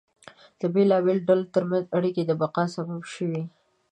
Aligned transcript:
د 0.59 0.61
بېلابېلو 0.73 1.25
ډلو 1.27 1.45
ترمنځ 1.53 1.85
اړیکې 1.97 2.23
د 2.25 2.31
بقا 2.41 2.63
سبب 2.75 3.01
شوې. 3.13 3.41